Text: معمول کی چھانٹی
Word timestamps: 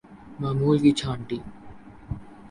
معمول 0.39 0.77
کی 0.83 0.91
چھانٹی 0.99 1.37